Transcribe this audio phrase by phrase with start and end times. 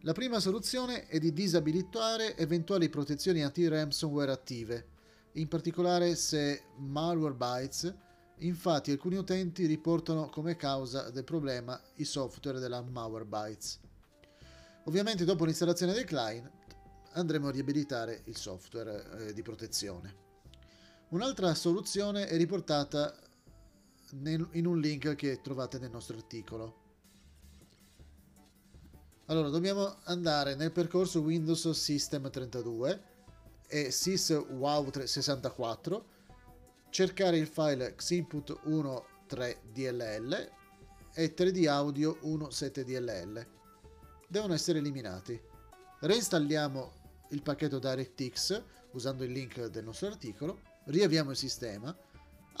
[0.00, 4.86] La prima soluzione è di disabilitare eventuali protezioni anti-ransomware attive,
[5.32, 7.94] in particolare se Malwarebytes
[8.38, 13.80] Infatti alcuni utenti riportano come causa del problema i software della Malwarebytes.
[14.84, 16.48] Ovviamente dopo l'installazione del client
[17.12, 20.26] andremo a riabilitare il software eh, di protezione.
[21.08, 23.12] Un'altra soluzione è riportata
[24.12, 26.86] nel, in un link che trovate nel nostro articolo.
[29.26, 33.02] Allora, dobbiamo andare nel percorso Windows System 32
[33.66, 36.16] e SysWow 64
[36.90, 40.50] cercare il file xinput 1.3dll
[41.14, 43.46] e 3D audio 1.7dll.
[44.28, 45.40] Devono essere eliminati.
[46.00, 46.92] Reinstalliamo
[47.30, 48.62] il pacchetto DirectX
[48.92, 51.94] usando il link del nostro articolo, riavviamo il sistema.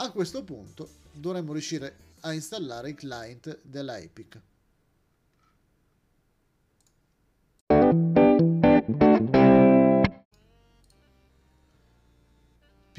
[0.00, 4.40] A questo punto dovremmo riuscire a installare il client della Epic.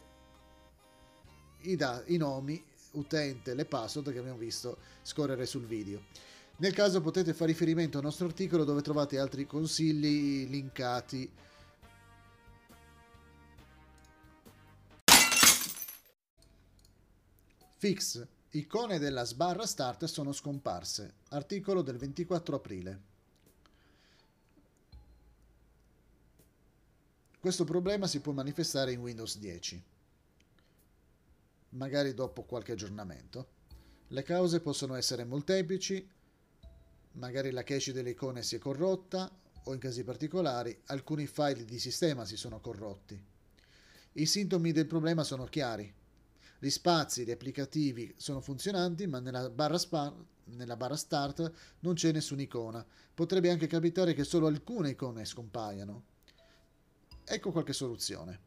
[1.62, 6.03] i, da- i nomi utente, le password che abbiamo visto scorrere sul video.
[6.58, 11.31] Nel caso potete fare riferimento al nostro articolo dove trovate altri consigli linkati.
[17.77, 18.27] Fix.
[18.51, 21.13] Icone della sbarra start sono scomparse.
[21.30, 23.11] Articolo del 24 aprile.
[27.41, 29.83] Questo problema si può manifestare in Windows 10,
[31.69, 33.47] magari dopo qualche aggiornamento.
[34.09, 36.07] Le cause possono essere molteplici,
[37.13, 39.27] magari la cache delle icone si è corrotta
[39.63, 43.19] o in casi particolari alcuni file di sistema si sono corrotti.
[44.11, 45.91] I sintomi del problema sono chiari.
[46.59, 52.11] Gli spazi di applicativi sono funzionanti, ma nella barra, spa, nella barra start non c'è
[52.11, 52.85] nessuna icona.
[53.15, 56.11] Potrebbe anche capitare che solo alcune icone scompaiano.
[57.23, 58.39] Ecco qualche soluzione.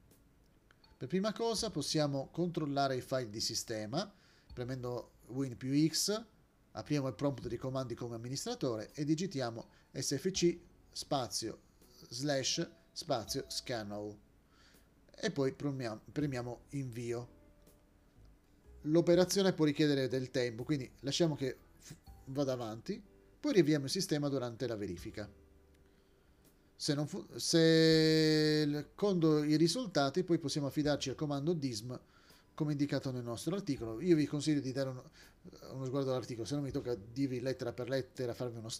[0.97, 4.12] Per prima cosa possiamo controllare i file di sistema
[4.53, 6.32] premendo Win più X
[6.76, 10.59] Apriamo il prompt di comandi come amministratore e digitiamo sfc
[10.91, 11.61] spazio
[12.09, 14.17] slash spazio scan
[15.17, 17.29] e poi premiamo invio.
[18.82, 21.56] L'operazione può richiedere del tempo, quindi lasciamo che
[22.27, 23.00] vada avanti,
[23.38, 25.31] poi riavviamo il sistema durante la verifica.
[26.76, 31.99] Se, fu- se condo i risultati, poi possiamo affidarci al comando dism
[32.55, 34.00] come indicato nel nostro articolo.
[34.00, 35.11] Io vi consiglio di dare uno,
[35.73, 38.71] uno sguardo all'articolo, se no mi tocca dirvi lettera per lettera, farvi uno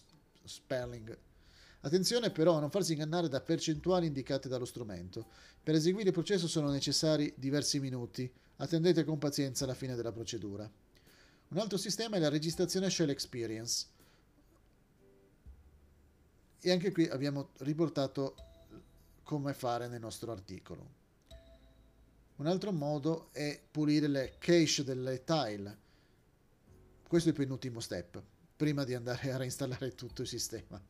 [0.43, 1.17] spelling.
[1.81, 5.27] Attenzione però a non farsi ingannare da percentuali indicate dallo strumento.
[5.61, 8.31] Per eseguire il processo sono necessari diversi minuti.
[8.57, 10.69] Attendete con pazienza la fine della procedura.
[11.47, 13.85] Un altro sistema è la registrazione Shell Experience.
[16.65, 18.35] E anche qui abbiamo riportato
[19.21, 20.89] come fare nel nostro articolo.
[22.37, 25.77] Un altro modo è pulire le cache delle tile.
[27.07, 28.19] Questo è il penultimo step,
[28.57, 30.83] prima di andare a reinstallare tutto il sistema.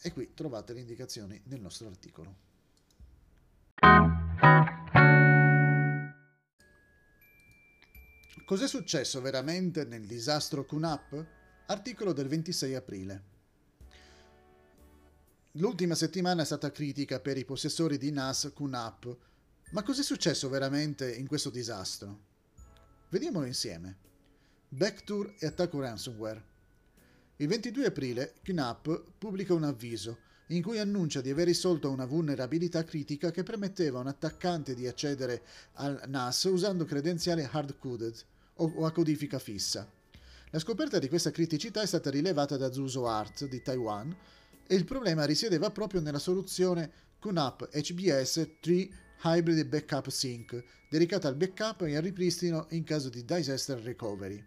[0.00, 2.47] E qui trovate le indicazioni nel nostro articolo.
[8.48, 11.26] Cos'è successo veramente nel disastro QNAP?
[11.66, 13.22] Articolo del 26 aprile.
[15.52, 19.16] L'ultima settimana è stata critica per i possessori di NAS QNAP,
[19.72, 22.20] ma cos'è successo veramente in questo disastro?
[23.10, 23.96] Vediamolo insieme.
[24.70, 26.42] Backtour e attacco ransomware.
[27.36, 32.82] Il 22 aprile QNAP pubblica un avviso in cui annuncia di aver risolto una vulnerabilità
[32.82, 35.42] critica che permetteva a un attaccante di accedere
[35.74, 38.24] al NAS usando credenziali hard-coded
[38.58, 39.90] o a codifica fissa.
[40.50, 44.16] La scoperta di questa criticità è stata rilevata da Zuzo Art di Taiwan
[44.66, 48.88] e il problema risiedeva proprio nella soluzione QNAP HBS 3
[49.22, 54.42] Hybrid Backup Sync, dedicata al backup e al ripristino in caso di disaster recovery.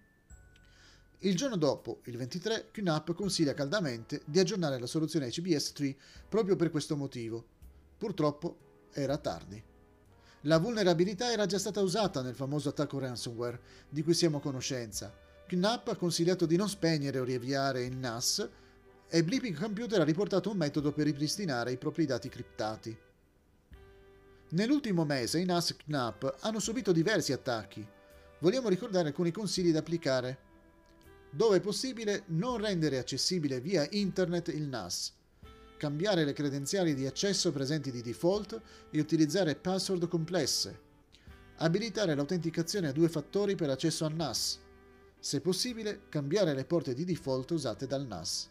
[1.20, 5.96] Il giorno dopo, il 23, QNAP consiglia caldamente di aggiornare la soluzione HBS 3
[6.28, 7.46] proprio per questo motivo.
[7.98, 9.71] Purtroppo era tardi.
[10.46, 15.14] La vulnerabilità era già stata usata nel famoso attacco ransomware di cui siamo a conoscenza.
[15.46, 18.50] QNAP ha consigliato di non spegnere o riavviare il NAS
[19.08, 22.98] e Bleeping Computer ha riportato un metodo per ripristinare i propri dati criptati.
[24.50, 27.86] Nell'ultimo mese i NAS QNAP hanno subito diversi attacchi.
[28.40, 30.50] Vogliamo ricordare alcuni consigli da applicare.
[31.30, 35.20] Dove è possibile, non rendere accessibile via internet il NAS
[35.82, 38.62] cambiare le credenziali di accesso presenti di default
[38.92, 40.80] e utilizzare password complesse,
[41.56, 44.60] abilitare l'autenticazione a due fattori per accesso al NAS,
[45.20, 48.50] se possibile cambiare le porte di default usate dal NAS.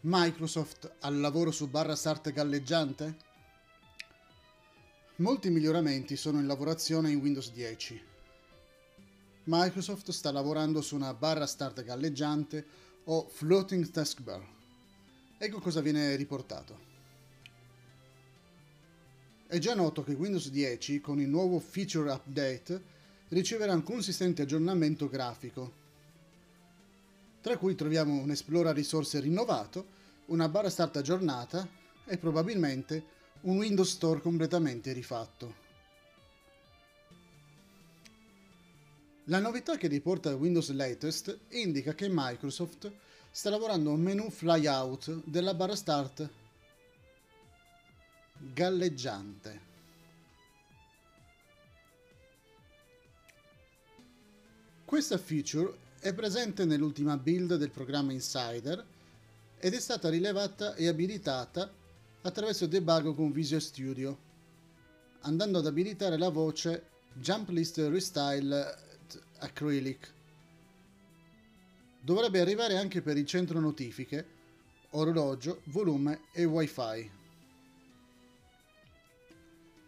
[0.00, 3.27] Microsoft al lavoro su barra start galleggiante?
[5.20, 8.00] Molti miglioramenti sono in lavorazione in Windows 10.
[9.46, 12.64] Microsoft sta lavorando su una barra start galleggiante
[13.06, 14.46] o floating taskbar.
[15.36, 16.78] Ecco cosa viene riportato.
[19.48, 22.80] È già noto che Windows 10 con il nuovo feature update
[23.30, 25.72] riceverà un consistente aggiornamento grafico,
[27.40, 29.84] tra cui troviamo un Esplora risorse rinnovato,
[30.26, 31.68] una barra start aggiornata
[32.04, 35.66] e probabilmente un Windows Store completamente rifatto.
[39.24, 42.90] La novità che riporta Windows Latest indica che Microsoft
[43.30, 46.28] sta lavorando a un menu flyout della barra start
[48.38, 49.66] galleggiante.
[54.84, 58.82] Questa feature è presente nell'ultima build del programma Insider
[59.58, 61.70] ed è stata rilevata e abilitata
[62.22, 64.18] attraverso il debug con Visual Studio,
[65.22, 68.76] andando ad abilitare la voce Jump List Restyle
[69.38, 70.12] Acrylic.
[72.00, 74.26] Dovrebbe arrivare anche per il centro notifiche,
[74.90, 77.10] orologio, volume e wifi.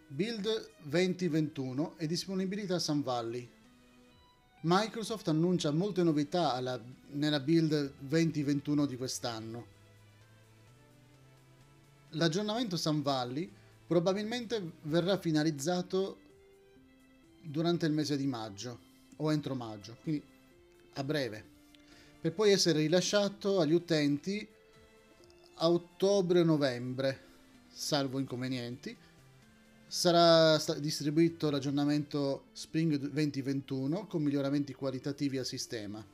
[0.09, 3.49] Build 2021 e disponibilità Sun Valley.
[4.63, 6.79] Microsoft annuncia molte novità alla,
[7.13, 9.79] nella build 2021 di quest'anno
[12.14, 13.50] L'aggiornamento Sun Valley
[13.87, 16.19] probabilmente verrà finalizzato
[17.43, 18.79] durante il mese di maggio
[19.17, 20.23] o entro maggio, quindi
[20.95, 21.45] a breve,
[22.21, 24.47] per poi essere rilasciato agli utenti
[25.55, 27.21] a ottobre-novembre,
[27.69, 28.97] salvo inconvenienti.
[29.87, 36.05] Sarà distribuito l'aggiornamento Spring 2021 con miglioramenti qualitativi al sistema.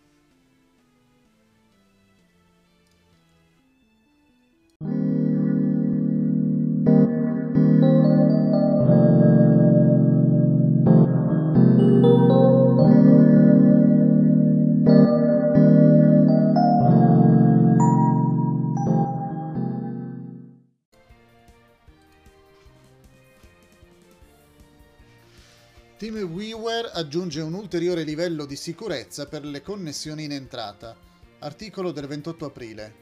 [26.37, 30.95] TeamViewer aggiunge un ulteriore livello di sicurezza per le connessioni in entrata.
[31.39, 32.95] Articolo del 28 aprile.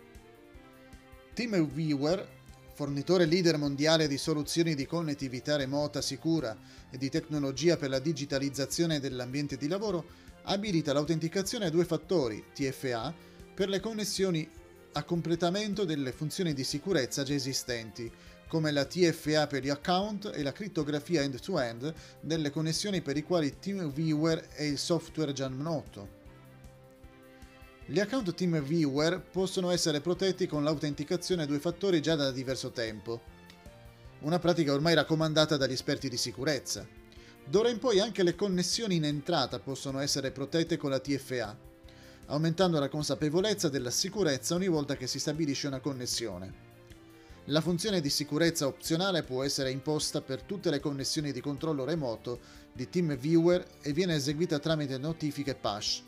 [1.35, 2.29] TeamViewer,
[2.75, 6.57] fornitore leader mondiale di soluzioni di connettività remota sicura
[6.89, 10.05] e di tecnologia per la digitalizzazione dell'ambiente di lavoro,
[10.45, 13.13] abilita l'autenticazione a due fattori, TFA,
[13.53, 14.49] per le connessioni
[14.93, 18.09] a completamento delle funzioni di sicurezza già esistenti,
[18.49, 23.59] come la TFA per gli account e la crittografia end-to-end delle connessioni per i quali
[23.59, 26.23] TeamViewer è il software già noto.
[27.87, 33.21] Gli account TeamViewer possono essere protetti con l'autenticazione a due fattori già da diverso tempo,
[34.21, 36.87] una pratica ormai raccomandata dagli esperti di sicurezza.
[37.47, 41.55] D'ora in poi anche le connessioni in entrata possono essere protette con la TFA,
[42.27, 46.64] aumentando la consapevolezza della sicurezza ogni volta che si stabilisce una connessione.
[47.49, 52.41] La funzione di sicurezza opzionale può essere imposta per tutte le connessioni di controllo remoto
[52.73, 56.03] di TeamViewer e viene eseguita tramite notifiche push.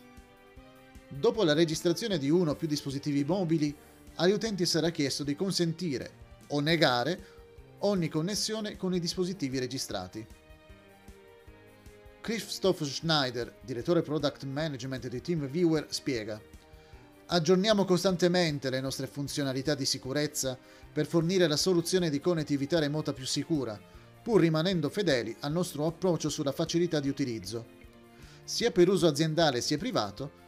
[1.09, 3.75] Dopo la registrazione di uno o più dispositivi mobili,
[4.14, 6.11] agli utenti sarà chiesto di consentire
[6.49, 7.35] o negare
[7.81, 10.26] ogni connessione con i dispositivi registrati.
[12.23, 16.40] Christoph Schneider, direttore Product Management di TeamViewer, spiega
[17.28, 20.56] Aggiorniamo costantemente le nostre funzionalità di sicurezza
[20.92, 23.76] per fornire la soluzione di connettività remota più sicura,
[24.23, 27.66] pur rimanendo fedeli al nostro approccio sulla facilità di utilizzo.
[28.45, 30.45] Sia per uso aziendale sia privato,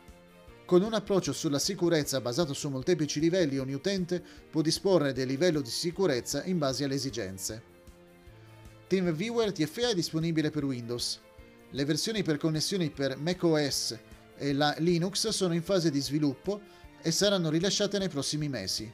[0.67, 5.61] con un approccio sulla sicurezza basato su molteplici livelli ogni utente può disporre del livello
[5.61, 7.63] di sicurezza in base alle esigenze.
[8.87, 11.19] TeamViewer TFA è disponibile per Windows.
[11.71, 13.99] Le versioni per connessioni per macOS
[14.39, 16.61] e la Linux sono in fase di sviluppo
[17.03, 18.91] e saranno rilasciate nei prossimi mesi.